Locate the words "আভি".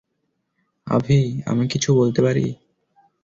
0.87-1.19